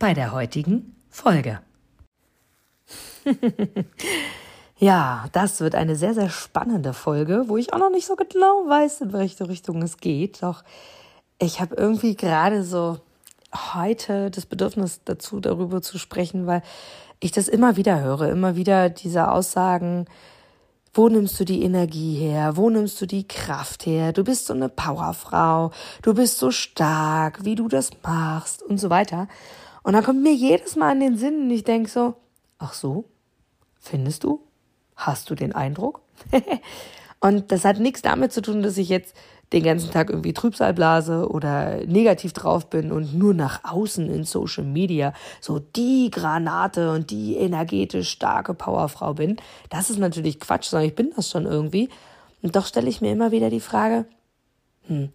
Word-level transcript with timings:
bei 0.00 0.14
der 0.14 0.32
heutigen 0.32 0.96
Folge. 1.10 1.60
ja, 4.78 5.26
das 5.30 5.60
wird 5.60 5.76
eine 5.76 5.94
sehr, 5.94 6.14
sehr 6.14 6.30
spannende 6.30 6.94
Folge, 6.94 7.44
wo 7.46 7.56
ich 7.58 7.72
auch 7.72 7.78
noch 7.78 7.90
nicht 7.90 8.06
so 8.06 8.16
genau 8.16 8.64
weiß, 8.66 9.02
in 9.02 9.12
welche 9.12 9.46
Richtung 9.48 9.82
es 9.82 9.98
geht. 9.98 10.42
Doch 10.42 10.64
ich 11.38 11.60
habe 11.60 11.76
irgendwie 11.76 12.16
gerade 12.16 12.64
so 12.64 12.98
heute 13.74 14.30
das 14.30 14.46
Bedürfnis 14.46 15.02
dazu, 15.04 15.38
darüber 15.38 15.82
zu 15.82 15.98
sprechen, 15.98 16.46
weil 16.46 16.62
ich 17.20 17.30
das 17.30 17.46
immer 17.46 17.76
wieder 17.76 18.00
höre, 18.00 18.30
immer 18.30 18.56
wieder 18.56 18.88
diese 18.88 19.30
Aussagen, 19.30 20.06
wo 20.94 21.08
nimmst 21.08 21.38
du 21.38 21.44
die 21.44 21.62
Energie 21.62 22.16
her? 22.16 22.56
Wo 22.56 22.70
nimmst 22.70 23.00
du 23.00 23.06
die 23.06 23.28
Kraft 23.28 23.86
her? 23.86 24.12
Du 24.12 24.24
bist 24.24 24.46
so 24.46 24.54
eine 24.54 24.68
Powerfrau. 24.68 25.70
Du 26.02 26.14
bist 26.14 26.38
so 26.38 26.50
stark, 26.50 27.44
wie 27.44 27.54
du 27.54 27.68
das 27.68 27.90
machst 28.02 28.62
und 28.62 28.78
so 28.78 28.90
weiter. 28.90 29.28
Und 29.82 29.94
dann 29.94 30.04
kommt 30.04 30.22
mir 30.22 30.34
jedes 30.34 30.76
Mal 30.76 30.92
in 30.92 31.00
den 31.00 31.16
Sinn 31.16 31.42
und 31.42 31.50
ich 31.50 31.64
denke 31.64 31.90
so, 31.90 32.14
ach 32.58 32.74
so, 32.74 33.04
findest 33.78 34.24
du? 34.24 34.40
Hast 34.96 35.30
du 35.30 35.34
den 35.34 35.54
Eindruck? 35.54 36.02
und 37.20 37.50
das 37.50 37.64
hat 37.64 37.78
nichts 37.78 38.02
damit 38.02 38.32
zu 38.32 38.42
tun, 38.42 38.62
dass 38.62 38.76
ich 38.76 38.88
jetzt 38.88 39.14
den 39.52 39.64
ganzen 39.64 39.90
Tag 39.90 40.10
irgendwie 40.10 40.32
Trübsal 40.32 40.74
blase 40.74 41.28
oder 41.28 41.84
negativ 41.86 42.32
drauf 42.32 42.70
bin 42.70 42.92
und 42.92 43.14
nur 43.14 43.34
nach 43.34 43.64
außen 43.64 44.08
in 44.08 44.24
Social 44.24 44.64
Media 44.64 45.12
so 45.40 45.58
die 45.58 46.10
Granate 46.10 46.92
und 46.92 47.10
die 47.10 47.36
energetisch 47.36 48.10
starke 48.10 48.54
Powerfrau 48.54 49.14
bin. 49.14 49.38
Das 49.68 49.90
ist 49.90 49.98
natürlich 49.98 50.38
Quatsch, 50.38 50.66
sondern 50.66 50.88
ich 50.88 50.94
bin 50.94 51.12
das 51.16 51.30
schon 51.30 51.46
irgendwie. 51.46 51.88
Und 52.42 52.54
doch 52.54 52.66
stelle 52.66 52.88
ich 52.88 53.00
mir 53.00 53.10
immer 53.10 53.32
wieder 53.32 53.50
die 53.50 53.60
Frage, 53.60 54.04
hm, 54.86 55.10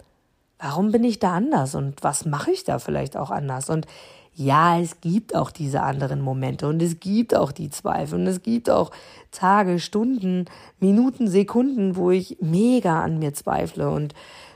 warum 0.66 0.92
bin 0.92 1.04
ich 1.04 1.20
da 1.20 1.34
anders 1.34 1.76
und 1.76 2.04
was 2.04 2.26
mache 2.26 2.50
ich 2.50 2.64
da 2.64 2.80
vielleicht 2.80 3.18
auch 3.18 3.30
anders? 3.30 3.70
Und 3.70 3.86
ja, 4.34 4.80
es 4.80 5.00
gibt 5.00 5.36
auch 5.36 5.52
diese 5.52 5.84
anderen 5.84 6.22
Momente 6.22 6.68
und 6.68 6.82
es 6.82 7.00
gibt 7.00 7.36
auch 7.36 7.52
die 7.52 7.70
Zweifel 7.70 8.20
und 8.20 8.26
es 8.26 8.42
gibt 8.42 8.72
auch 8.72 8.90
Tage, 9.30 9.78
Stunden, 9.78 10.46
Minuten, 10.80 11.28
Sekunden, 11.28 11.96
wo 11.96 12.10
ich 12.10 12.38
mega 12.42 13.04
an 13.04 13.20
mir 13.20 13.36
zweifle 13.36 13.92
und 13.92 14.16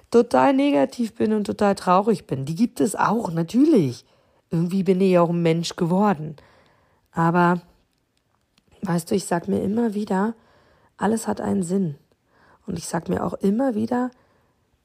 total 0.09 0.53
negativ 0.53 1.13
bin 1.13 1.31
und 1.31 1.43
total 1.43 1.75
traurig 1.75 2.25
bin. 2.25 2.43
Die 2.43 2.55
gibt 2.55 2.81
es 2.81 2.95
auch, 2.95 3.31
natürlich. 3.31 4.03
Irgendwie 4.49 4.81
bin 4.81 4.99
ich 5.02 5.19
auch 5.19 5.30
ein 5.30 5.43
Mensch 5.43 5.75
geworden. 5.75 6.37
Aber, 7.11 7.61
weißt 8.81 9.11
du, 9.11 9.15
ich 9.15 9.25
sag 9.25 9.47
mir 9.47 9.61
immer 9.61 9.93
wieder, 9.93 10.33
alles 10.97 11.27
hat 11.27 11.39
einen 11.39 11.61
Sinn. 11.61 11.97
Und 12.65 12.80
ich 12.80 12.87
sag 12.87 13.09
mir 13.09 13.23
auch 13.23 13.35
immer 13.35 13.75
wieder, 13.75 14.09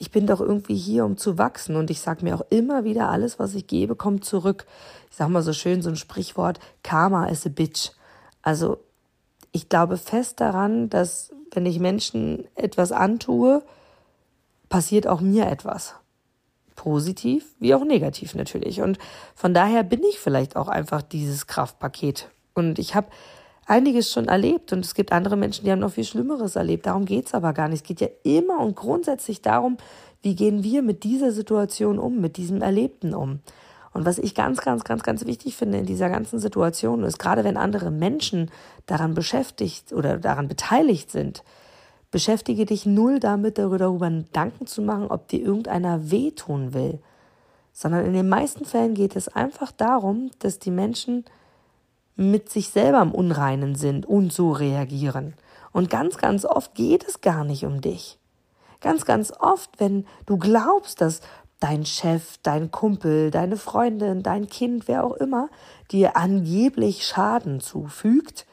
ich 0.05 0.11
bin 0.11 0.27
doch 0.27 0.43
irgendwie 0.43 0.77
hier, 0.77 1.07
um 1.07 1.17
zu 1.17 1.39
wachsen. 1.39 1.77
Und 1.77 1.89
ich 1.89 2.03
sage 2.03 2.23
mir 2.27 2.35
auch 2.35 2.45
immer 2.51 2.85
wieder, 2.85 3.09
alles, 3.09 3.39
was 3.39 3.55
ich 3.55 3.67
gebe, 3.67 3.97
kommt 3.97 4.23
zurück. 4.23 4.67
Ich 5.11 5.17
sage 5.17 5.31
mal 5.31 5.43
so 5.43 5.55
schön, 5.55 5.81
so 5.81 5.89
ein 5.89 5.97
Sprichwort, 5.97 6.61
Karma 6.83 7.25
is 7.25 7.47
a 7.47 7.49
bitch. 7.49 7.93
Also 8.43 8.77
ich 9.51 9.71
glaube 9.71 9.97
fest 9.97 10.41
daran, 10.41 10.91
dass 10.91 11.33
wenn 11.53 11.65
ich 11.65 11.79
Menschen 11.79 12.47
etwas 12.55 12.93
antue, 12.93 13.63
passiert 14.69 15.07
auch 15.07 15.23
mir 15.23 15.47
etwas. 15.47 15.95
Positiv 16.77 17.55
wie 17.59 17.75
auch 17.75 17.85
negativ 17.85 18.35
natürlich. 18.35 18.83
Und 18.83 18.99
von 19.35 19.55
daher 19.55 19.85
bin 19.85 20.03
ich 20.03 20.19
vielleicht 20.19 20.55
auch 20.55 20.69
einfach 20.69 21.01
dieses 21.01 21.47
Kraftpaket. 21.47 22.29
Und 22.53 22.79
ich 22.79 22.95
habe 22.95 23.07
einiges 23.67 24.13
schon 24.13 24.29
erlebt 24.29 24.73
und 24.73 24.85
es 24.85 24.95
gibt 24.95 25.13
andere 25.13 25.37
Menschen, 25.37 25.65
die 25.65 25.73
haben 25.73 25.81
noch 25.81 25.93
viel 25.93 26.05
Schlimmeres 26.05 26.57
erlebt. 26.57 26.87
Darum 26.87 27.05
geht 27.05 27.27
es 27.27 27.35
aber 27.35 27.53
gar 27.53 27.69
nicht. 27.69 27.83
Es 27.83 27.87
geht 27.87 28.01
ja 28.01 28.09
immer 28.23 28.61
und 28.61 28.77
grundsätzlich 28.77 29.43
darum, 29.43 29.77
wie 30.23 30.35
gehen 30.35 30.63
wir 30.63 30.83
mit 30.83 31.05
dieser 31.05 31.33
Situation 31.33 31.99
um, 31.99 32.21
mit 32.21 32.37
diesem 32.37 32.63
Erlebten 32.63 33.15
um. 33.15 33.41
Und 33.93 34.05
was 34.05 34.19
ich 34.19 34.35
ganz, 34.35 34.61
ganz, 34.61 34.83
ganz, 34.83 35.05
ganz 35.05 35.25
wichtig 35.25 35.55
finde 35.55 35.79
in 35.79 35.87
dieser 35.87 36.11
ganzen 36.11 36.41
Situation 36.41 37.05
ist, 37.05 37.19
gerade 37.19 37.45
wenn 37.45 37.57
andere 37.57 37.91
Menschen 37.91 38.51
daran 38.87 39.15
beschäftigt 39.15 39.93
oder 39.93 40.19
daran 40.19 40.49
beteiligt 40.49 41.11
sind, 41.13 41.45
beschäftige 42.11 42.67
dich 42.67 42.87
null 42.87 43.21
damit, 43.21 43.59
darüber 43.59 43.93
Gedanken 43.93 44.67
zu 44.67 44.83
machen, 44.83 45.09
ob 45.09 45.29
dir 45.29 45.41
irgendeiner 45.41 46.11
wehtun 46.11 46.75
will. 46.75 47.01
Sondern 47.73 48.05
in 48.05 48.15
den 48.15 48.29
meisten 48.29 48.65
Fällen 48.65 48.95
geht 48.95 49.17
es 49.17 49.29
einfach 49.29 49.73
darum, 49.73 50.31
dass 50.41 50.59
die 50.59 50.71
Menschen 50.71 51.25
mit 52.17 52.49
sich 52.49 52.69
selber 52.69 53.03
im 53.03 53.13
Unreinen 53.13 53.75
sind 53.75 54.07
und 54.07 54.33
so 54.33 54.53
reagieren. 54.53 55.35
Und 55.73 55.91
ganz, 55.91 56.17
ganz 56.19 56.45
oft 56.45 56.75
geht 56.75 57.05
es 57.07 57.21
gar 57.21 57.45
nicht 57.45 57.65
um 57.65 57.81
dich. 57.81 58.19
Ganz, 58.81 59.05
ganz 59.05 59.33
oft, 59.41 59.81
wenn 59.81 60.07
du 60.27 60.37
glaubst, 60.37 61.01
dass 61.01 61.21
dein 61.59 61.87
Chef, 61.87 62.39
dein 62.43 62.71
Kumpel, 62.71 63.31
deine 63.31 63.57
Freundin, 63.57 64.23
dein 64.23 64.49
Kind, 64.49 64.87
wer 64.87 65.05
auch 65.05 65.15
immer, 65.15 65.49
dir 65.91 66.17
angeblich 66.17 67.07
Schaden 67.07 67.61
zufügt, 67.61 68.47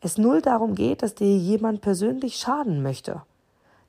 es 0.00 0.18
null 0.18 0.42
darum 0.42 0.74
geht, 0.74 1.02
dass 1.02 1.14
dir 1.14 1.36
jemand 1.36 1.80
persönlich 1.80 2.36
schaden 2.36 2.82
möchte, 2.82 3.22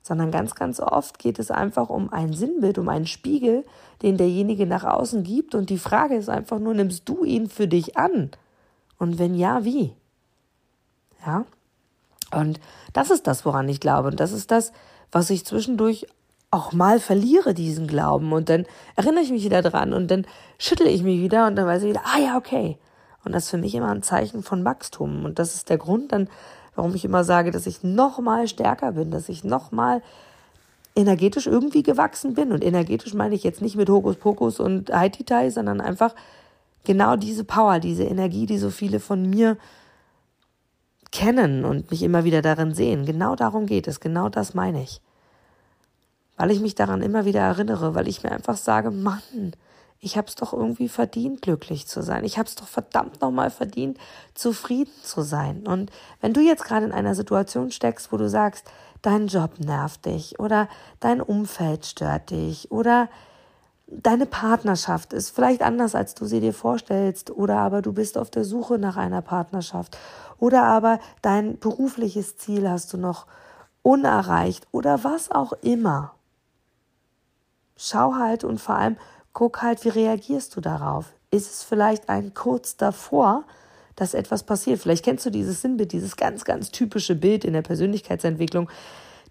sondern 0.01 0.31
ganz, 0.31 0.55
ganz 0.55 0.79
oft 0.79 1.19
geht 1.19 1.39
es 1.39 1.51
einfach 1.51 1.89
um 1.89 2.13
ein 2.13 2.31
Sinnbild, 2.31 2.77
um 2.77 2.87
einen 2.87 3.07
Spiegel, 3.07 3.65
den 4.01 4.15
derjenige 4.15 4.65
nach 4.65 4.85
außen 4.85 5.23
gibt 5.23 5.55
und 5.55 5.69
die 5.69 5.79
Frage 5.79 6.15
ist 6.15 6.29
einfach 6.29 6.59
nur, 6.59 6.73
nimmst 6.73 7.09
du 7.09 7.25
ihn 7.25 7.49
für 7.49 7.67
dich 7.67 7.97
an? 7.97 8.31
Und 8.97 9.19
wenn 9.19 9.35
ja, 9.35 9.63
wie? 9.65 9.93
Ja? 11.25 11.45
Und 12.31 12.59
das 12.93 13.09
ist 13.09 13.27
das, 13.27 13.45
woran 13.45 13.69
ich 13.69 13.79
glaube. 13.79 14.09
Und 14.09 14.19
das 14.19 14.31
ist 14.31 14.51
das, 14.51 14.71
was 15.11 15.29
ich 15.29 15.45
zwischendurch 15.45 16.07
auch 16.51 16.71
mal 16.71 16.99
verliere, 16.99 17.53
diesen 17.53 17.87
Glauben. 17.87 18.31
Und 18.33 18.49
dann 18.49 18.65
erinnere 18.95 19.23
ich 19.23 19.31
mich 19.31 19.43
wieder 19.43 19.61
dran 19.61 19.93
und 19.93 20.09
dann 20.09 20.25
schüttle 20.57 20.89
ich 20.89 21.03
mich 21.03 21.19
wieder 21.19 21.47
und 21.47 21.55
dann 21.55 21.65
weiß 21.65 21.83
ich 21.83 21.89
wieder, 21.89 22.03
ah 22.05 22.19
ja, 22.19 22.37
okay. 22.37 22.77
Und 23.23 23.33
das 23.33 23.45
ist 23.45 23.49
für 23.49 23.57
mich 23.57 23.75
immer 23.75 23.89
ein 23.89 24.03
Zeichen 24.03 24.43
von 24.43 24.63
Wachstum. 24.63 25.25
Und 25.25 25.39
das 25.39 25.55
ist 25.55 25.69
der 25.69 25.77
Grund 25.77 26.11
dann, 26.11 26.29
warum 26.75 26.93
ich 26.95 27.03
immer 27.03 27.23
sage, 27.23 27.51
dass 27.51 27.65
ich 27.65 27.83
noch 27.83 28.19
mal 28.19 28.47
stärker 28.47 28.93
bin, 28.93 29.11
dass 29.11 29.29
ich 29.29 29.43
noch 29.43 29.71
mal 29.71 30.01
energetisch 30.95 31.47
irgendwie 31.47 31.83
gewachsen 31.83 32.35
bin. 32.35 32.51
Und 32.51 32.63
energetisch 32.63 33.13
meine 33.13 33.35
ich 33.35 33.43
jetzt 33.43 33.61
nicht 33.61 33.75
mit 33.75 33.89
Hokuspokus 33.89 34.59
und 34.59 34.93
Haititai, 34.93 35.49
sondern 35.49 35.81
einfach 35.81 36.15
genau 36.85 37.15
diese 37.15 37.43
Power, 37.43 37.79
diese 37.79 38.03
Energie, 38.03 38.45
die 38.45 38.57
so 38.57 38.69
viele 38.69 38.99
von 38.99 39.29
mir 39.29 39.57
kennen 41.11 41.65
und 41.65 41.91
mich 41.91 42.03
immer 42.03 42.23
wieder 42.23 42.41
darin 42.41 42.73
sehen. 42.73 43.05
Genau 43.05 43.35
darum 43.35 43.65
geht 43.65 43.87
es, 43.87 43.99
genau 43.99 44.29
das 44.29 44.53
meine 44.53 44.83
ich. 44.83 45.01
Weil 46.37 46.51
ich 46.51 46.59
mich 46.59 46.75
daran 46.75 47.01
immer 47.01 47.25
wieder 47.25 47.41
erinnere, 47.41 47.95
weil 47.95 48.07
ich 48.07 48.23
mir 48.23 48.31
einfach 48.31 48.57
sage, 48.57 48.91
Mann, 48.91 49.53
ich 50.01 50.17
hab's 50.17 50.35
doch 50.35 50.53
irgendwie 50.53 50.89
verdient, 50.89 51.41
glücklich 51.41 51.87
zu 51.87 52.03
sein. 52.03 52.25
Ich 52.25 52.37
hab's 52.37 52.55
doch 52.55 52.67
verdammt 52.67 53.21
nochmal 53.21 53.49
verdient, 53.49 53.97
zufrieden 54.33 54.91
zu 55.03 55.21
sein. 55.21 55.65
Und 55.65 55.91
wenn 56.21 56.33
du 56.33 56.41
jetzt 56.41 56.65
gerade 56.65 56.85
in 56.85 56.91
einer 56.91 57.15
Situation 57.15 57.71
steckst, 57.71 58.11
wo 58.11 58.17
du 58.17 58.29
sagst, 58.29 58.69
dein 59.01 59.27
Job 59.27 59.59
nervt 59.59 60.05
dich 60.05 60.39
oder 60.39 60.67
dein 60.99 61.21
Umfeld 61.21 61.85
stört 61.85 62.29
dich 62.29 62.71
oder 62.71 63.09
deine 63.87 64.25
Partnerschaft 64.25 65.13
ist 65.13 65.29
vielleicht 65.29 65.61
anders, 65.61 65.95
als 65.95 66.15
du 66.15 66.25
sie 66.25 66.39
dir 66.39 66.53
vorstellst, 66.53 67.31
oder 67.31 67.57
aber 67.57 67.81
du 67.81 67.93
bist 67.93 68.17
auf 68.17 68.29
der 68.29 68.43
Suche 68.43 68.77
nach 68.77 68.97
einer 68.97 69.21
Partnerschaft, 69.21 69.97
oder 70.37 70.63
aber 70.63 70.99
dein 71.21 71.59
berufliches 71.59 72.37
Ziel 72.37 72.69
hast 72.69 72.93
du 72.93 72.97
noch 72.97 73.25
unerreicht, 73.81 74.67
oder 74.71 75.03
was 75.03 75.31
auch 75.31 75.53
immer. 75.61 76.15
Schau 77.77 78.15
halt 78.15 78.43
und 78.43 78.59
vor 78.59 78.75
allem 78.75 78.97
guck 79.33 79.61
halt, 79.61 79.83
wie 79.83 79.89
reagierst 79.89 80.55
du 80.55 80.61
darauf? 80.61 81.13
Ist 81.29 81.51
es 81.51 81.63
vielleicht 81.63 82.09
ein 82.09 82.33
kurz 82.33 82.77
davor, 82.77 83.43
dass 83.95 84.13
etwas 84.13 84.43
passiert? 84.43 84.79
Vielleicht 84.79 85.03
kennst 85.03 85.25
du 85.25 85.29
dieses 85.29 85.61
Sinnbild, 85.61 85.91
dieses 85.91 86.15
ganz, 86.15 86.45
ganz 86.45 86.71
typische 86.71 87.15
Bild 87.15 87.43
in 87.43 87.53
der 87.53 87.61
Persönlichkeitsentwicklung, 87.61 88.69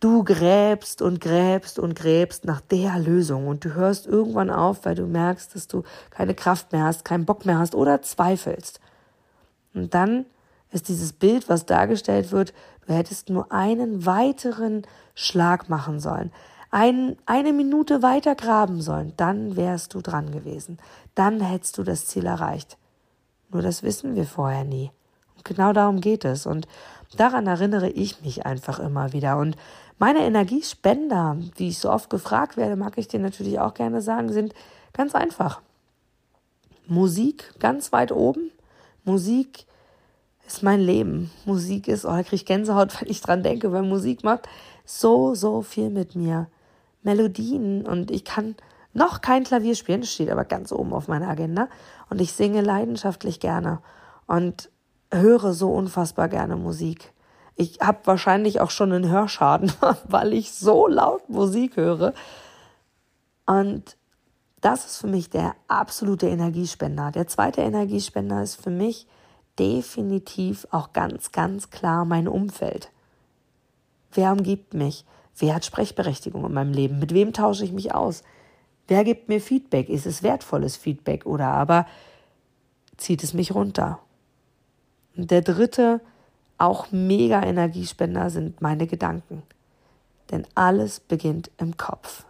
Du 0.04 0.22
gräbst 0.22 1.00
und 1.00 1.18
gräbst 1.18 1.78
und 1.78 1.94
gräbst 1.94 2.44
nach 2.44 2.60
der 2.60 2.98
Lösung 2.98 3.48
und 3.48 3.64
du 3.64 3.72
hörst 3.72 4.06
irgendwann 4.06 4.50
auf, 4.50 4.84
weil 4.84 4.94
du 4.94 5.06
merkst, 5.06 5.54
dass 5.54 5.66
du 5.66 5.82
keine 6.10 6.34
Kraft 6.34 6.72
mehr 6.72 6.84
hast, 6.84 7.06
keinen 7.06 7.24
Bock 7.24 7.46
mehr 7.46 7.58
hast 7.58 7.74
oder 7.74 8.02
zweifelst. 8.02 8.80
Und 9.72 9.94
dann 9.94 10.26
ist 10.70 10.88
dieses 10.88 11.14
Bild, 11.14 11.48
was 11.48 11.64
dargestellt 11.64 12.32
wird, 12.32 12.52
du 12.86 12.92
hättest 12.92 13.30
nur 13.30 13.50
einen 13.50 14.04
weiteren 14.04 14.82
Schlag 15.14 15.70
machen 15.70 16.00
sollen, 16.00 16.32
ein, 16.70 17.16
eine 17.24 17.54
Minute 17.54 18.02
weiter 18.02 18.34
graben 18.34 18.82
sollen, 18.82 19.14
dann 19.16 19.56
wärst 19.56 19.94
du 19.94 20.02
dran 20.02 20.32
gewesen, 20.32 20.76
dann 21.14 21.40
hättest 21.40 21.78
du 21.78 21.82
das 21.82 22.04
Ziel 22.08 22.26
erreicht. 22.26 22.76
Nur 23.48 23.62
das 23.62 23.82
wissen 23.82 24.16
wir 24.16 24.26
vorher 24.26 24.64
nie. 24.64 24.90
Genau 25.42 25.72
darum 25.72 26.00
geht 26.00 26.24
es. 26.24 26.46
Und 26.46 26.68
daran 27.16 27.46
erinnere 27.46 27.90
ich 27.90 28.22
mich 28.22 28.46
einfach 28.46 28.78
immer 28.78 29.12
wieder. 29.12 29.38
Und 29.38 29.56
meine 29.98 30.20
Energiespender, 30.20 31.36
wie 31.56 31.68
ich 31.68 31.78
so 31.78 31.90
oft 31.90 32.10
gefragt 32.10 32.56
werde, 32.56 32.76
mag 32.76 32.98
ich 32.98 33.08
dir 33.08 33.20
natürlich 33.20 33.58
auch 33.58 33.74
gerne 33.74 34.02
sagen, 34.02 34.32
sind 34.32 34.54
ganz 34.92 35.14
einfach. 35.14 35.60
Musik 36.86 37.54
ganz 37.58 37.92
weit 37.92 38.12
oben. 38.12 38.50
Musik 39.04 39.66
ist 40.46 40.62
mein 40.62 40.80
Leben. 40.80 41.30
Musik 41.44 41.88
ist, 41.88 42.04
oh, 42.04 42.10
da 42.10 42.22
kriege 42.22 42.36
ich 42.36 42.46
Gänsehaut, 42.46 42.92
wenn 43.00 43.08
ich 43.08 43.20
dran 43.20 43.42
denke, 43.42 43.72
weil 43.72 43.82
Musik 43.82 44.24
macht 44.24 44.48
so, 44.84 45.34
so 45.34 45.62
viel 45.62 45.90
mit 45.90 46.14
mir. 46.14 46.48
Melodien 47.02 47.86
und 47.86 48.10
ich 48.10 48.24
kann 48.24 48.56
noch 48.94 49.20
kein 49.20 49.44
Klavier 49.44 49.74
spielen, 49.74 50.00
das 50.00 50.12
steht 50.12 50.30
aber 50.30 50.44
ganz 50.44 50.72
oben 50.72 50.92
auf 50.92 51.08
meiner 51.08 51.28
Agenda. 51.28 51.68
Und 52.08 52.20
ich 52.20 52.32
singe 52.32 52.62
leidenschaftlich 52.62 53.40
gerne 53.40 53.80
und 54.26 54.70
höre 55.20 55.52
so 55.52 55.72
unfassbar 55.72 56.28
gerne 56.28 56.56
Musik. 56.56 57.12
Ich 57.56 57.80
habe 57.80 57.98
wahrscheinlich 58.04 58.60
auch 58.60 58.70
schon 58.70 58.92
einen 58.92 59.08
Hörschaden, 59.08 59.72
weil 60.08 60.32
ich 60.32 60.52
so 60.52 60.88
laut 60.88 61.28
Musik 61.28 61.76
höre. 61.76 62.14
Und 63.46 63.96
das 64.60 64.86
ist 64.86 64.96
für 64.98 65.06
mich 65.06 65.30
der 65.30 65.54
absolute 65.68 66.26
Energiespender. 66.26 67.10
Der 67.10 67.26
zweite 67.26 67.60
Energiespender 67.60 68.42
ist 68.42 68.62
für 68.62 68.70
mich 68.70 69.06
definitiv 69.58 70.66
auch 70.70 70.92
ganz, 70.92 71.32
ganz 71.32 71.70
klar 71.70 72.04
mein 72.04 72.26
Umfeld. 72.26 72.90
Wer 74.12 74.32
umgibt 74.32 74.74
mich? 74.74 75.04
Wer 75.36 75.56
hat 75.56 75.64
Sprechberechtigung 75.64 76.44
in 76.44 76.54
meinem 76.54 76.72
Leben? 76.72 76.98
Mit 76.98 77.12
wem 77.12 77.32
tausche 77.32 77.64
ich 77.64 77.72
mich 77.72 77.94
aus? 77.94 78.22
Wer 78.86 79.04
gibt 79.04 79.28
mir 79.28 79.40
Feedback? 79.40 79.88
Ist 79.88 80.06
es 80.06 80.22
wertvolles 80.22 80.76
Feedback 80.76 81.26
oder 81.26 81.48
aber 81.48 81.86
zieht 82.96 83.22
es 83.22 83.34
mich 83.34 83.54
runter? 83.54 83.98
Und 85.16 85.30
der 85.30 85.42
dritte, 85.42 86.00
auch 86.58 86.90
mega 86.92 87.42
Energiespender 87.42 88.30
sind 88.30 88.60
meine 88.60 88.86
Gedanken. 88.86 89.42
Denn 90.30 90.46
alles 90.54 91.00
beginnt 91.00 91.50
im 91.58 91.76
Kopf. 91.76 92.24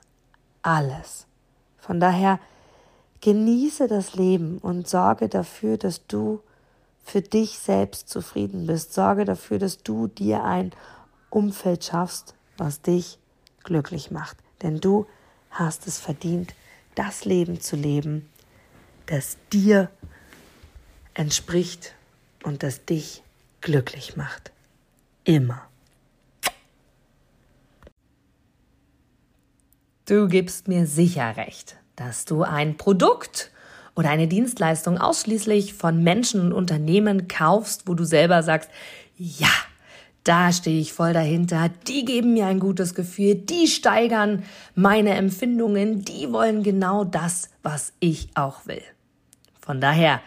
Alles. 0.62 1.26
Von 1.78 2.00
daher 2.00 2.38
genieße 3.20 3.88
das 3.88 4.14
Leben 4.14 4.58
und 4.58 4.88
sorge 4.88 5.28
dafür, 5.28 5.76
dass 5.78 6.06
du 6.06 6.40
für 7.04 7.20
dich 7.20 7.58
selbst 7.58 8.08
zufrieden 8.08 8.66
bist. 8.66 8.94
Sorge 8.94 9.24
dafür, 9.24 9.58
dass 9.58 9.78
du 9.82 10.08
dir 10.08 10.42
ein 10.44 10.72
Umfeld 11.30 11.84
schaffst, 11.84 12.34
was 12.56 12.80
dich 12.80 13.18
glücklich 13.62 14.10
macht. 14.10 14.38
Denn 14.62 14.80
du 14.80 15.06
hast 15.50 15.86
es 15.86 15.98
verdient, 15.98 16.54
das 16.94 17.24
Leben 17.24 17.60
zu 17.60 17.76
leben, 17.76 18.28
das 19.06 19.36
dir 19.52 19.90
entspricht 21.12 21.94
und 22.44 22.62
das 22.62 22.84
dich 22.84 23.22
glücklich 23.60 24.16
macht. 24.16 24.52
Immer. 25.24 25.62
Du 30.06 30.28
gibst 30.28 30.68
mir 30.68 30.86
sicher 30.86 31.36
recht, 31.36 31.76
dass 31.96 32.26
du 32.26 32.42
ein 32.42 32.76
Produkt 32.76 33.50
oder 33.96 34.10
eine 34.10 34.28
Dienstleistung 34.28 34.98
ausschließlich 34.98 35.72
von 35.72 36.02
Menschen 36.02 36.40
und 36.40 36.52
Unternehmen 36.52 37.26
kaufst, 37.26 37.88
wo 37.88 37.94
du 37.94 38.04
selber 38.04 38.42
sagst, 38.42 38.70
ja, 39.16 39.48
da 40.24 40.52
stehe 40.52 40.80
ich 40.80 40.92
voll 40.92 41.12
dahinter, 41.12 41.70
die 41.86 42.04
geben 42.04 42.34
mir 42.34 42.46
ein 42.46 42.60
gutes 42.60 42.94
Gefühl, 42.94 43.34
die 43.34 43.66
steigern 43.66 44.42
meine 44.74 45.14
Empfindungen, 45.14 46.04
die 46.04 46.32
wollen 46.32 46.62
genau 46.62 47.04
das, 47.04 47.50
was 47.62 47.92
ich 48.00 48.28
auch 48.34 48.66
will. 48.66 48.82
Von 49.60 49.80
daher, 49.80 50.20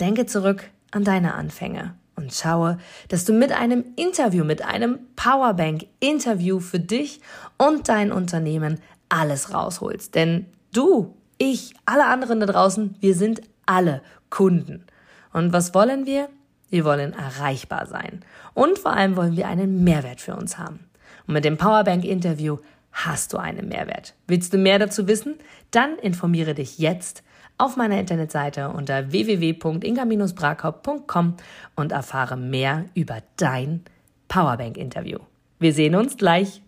denke 0.00 0.26
zurück 0.26 0.70
an 0.90 1.04
deine 1.04 1.34
Anfänge 1.34 1.94
und 2.16 2.32
schaue, 2.32 2.78
dass 3.08 3.24
du 3.24 3.32
mit 3.32 3.52
einem 3.52 3.84
Interview, 3.96 4.44
mit 4.44 4.64
einem 4.64 4.98
Powerbank-Interview 5.16 6.60
für 6.60 6.80
dich 6.80 7.20
und 7.56 7.88
dein 7.88 8.12
Unternehmen 8.12 8.80
alles 9.08 9.54
rausholst. 9.54 10.14
Denn 10.14 10.46
du 10.72 11.14
ich, 11.38 11.72
alle 11.86 12.06
anderen 12.06 12.40
da 12.40 12.46
draußen, 12.46 12.96
wir 13.00 13.14
sind 13.14 13.40
alle 13.64 14.02
Kunden. 14.28 14.84
Und 15.32 15.52
was 15.52 15.74
wollen 15.74 16.04
wir? 16.04 16.28
Wir 16.68 16.84
wollen 16.84 17.14
erreichbar 17.14 17.86
sein. 17.86 18.20
Und 18.52 18.78
vor 18.78 18.92
allem 18.92 19.16
wollen 19.16 19.36
wir 19.36 19.48
einen 19.48 19.82
Mehrwert 19.82 20.20
für 20.20 20.36
uns 20.36 20.58
haben. 20.58 20.80
Und 21.26 21.34
mit 21.34 21.44
dem 21.44 21.56
Powerbank 21.56 22.04
Interview 22.04 22.58
hast 22.92 23.32
du 23.32 23.38
einen 23.38 23.68
Mehrwert. 23.68 24.14
Willst 24.26 24.52
du 24.52 24.58
mehr 24.58 24.78
dazu 24.78 25.08
wissen? 25.08 25.36
Dann 25.70 25.96
informiere 25.96 26.54
dich 26.54 26.78
jetzt 26.78 27.22
auf 27.60 27.76
meiner 27.76 28.00
Internetseite 28.00 28.70
unter 28.70 29.12
www.inga-brakop.com 29.12 31.36
und 31.76 31.92
erfahre 31.92 32.36
mehr 32.36 32.86
über 32.94 33.18
dein 33.36 33.84
Powerbank 34.28 34.76
Interview. 34.76 35.20
Wir 35.58 35.72
sehen 35.72 35.94
uns 35.94 36.16
gleich. 36.16 36.62